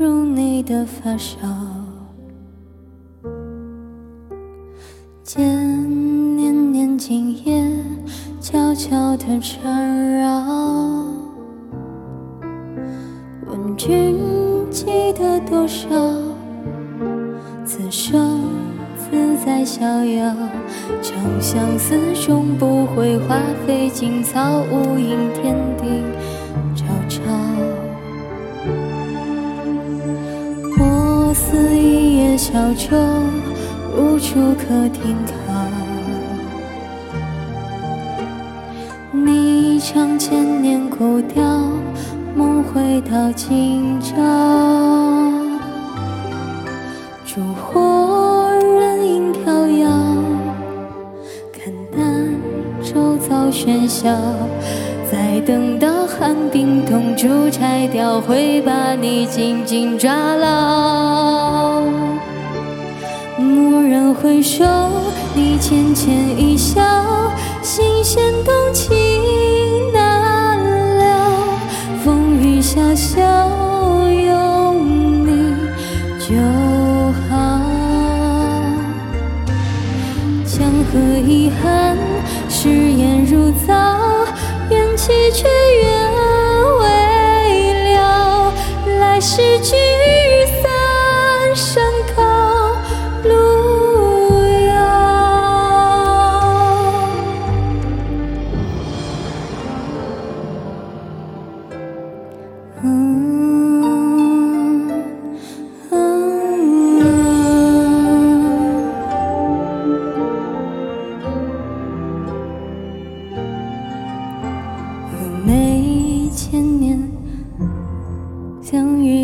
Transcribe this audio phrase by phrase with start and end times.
[0.00, 1.40] 如你的发梢。
[5.24, 7.68] 见年年今夜
[8.40, 11.04] 悄悄的缠绕，
[13.46, 14.16] 问君
[14.70, 15.88] 记得多少？
[17.64, 18.44] 此生
[18.96, 20.32] 自在逍遥，
[21.02, 26.04] 长相思终不会花费尽草，无垠天地
[31.38, 32.96] 似一叶小舟。
[33.96, 35.54] 无处可停靠，
[39.12, 41.42] 你唱千年古调，
[42.36, 44.14] 梦回到今朝。
[47.24, 49.88] 烛火人影飘摇，
[51.52, 52.28] 看淡
[52.82, 54.14] 周遭喧嚣，
[55.10, 61.82] 再等到寒冰冻烛拆掉，会把你紧紧抓牢。
[63.38, 64.66] 蓦然回首，
[65.34, 66.82] 你浅浅一笑，
[67.62, 68.94] 心弦动情
[69.94, 71.30] 难了。
[72.04, 73.18] 风雨潇潇，
[74.10, 75.54] 有你
[76.18, 76.36] 就
[77.30, 77.62] 好。
[80.44, 81.96] 江河遗憾，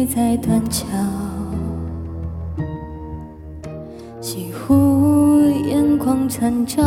[0.06, 0.86] 在断桥，
[4.20, 6.82] 西湖烟光残照，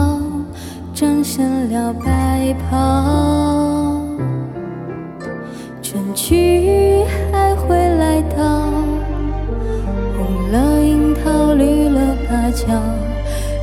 [0.93, 4.01] 转身了白袍。
[5.81, 8.71] 春去还会来到，
[10.17, 12.67] 红了樱桃，绿了芭蕉，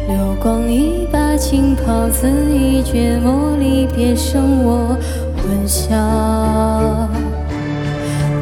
[0.09, 4.97] 流光一把青袍，此一绝墨，离别生我。
[5.37, 5.95] 混淆，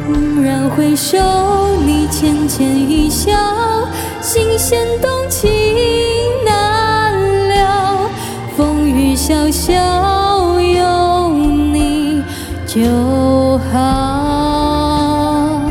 [0.09, 1.17] 蓦然回首，
[1.85, 3.31] 你浅浅一笑，
[4.21, 5.49] 心弦动情
[6.45, 7.13] 难
[7.47, 8.09] 了。
[8.57, 12.21] 风雨潇潇，有你
[12.67, 12.81] 就
[13.71, 15.61] 好。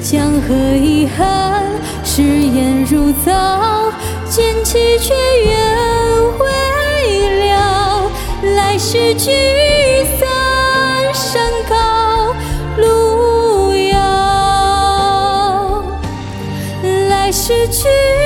[0.00, 1.64] 江河遗憾，
[2.04, 3.32] 誓言如早，
[4.28, 5.12] 剑起却
[5.44, 5.52] 缘
[6.38, 8.08] 未了。
[8.54, 9.79] 来世聚。
[17.50, 18.19] 失去。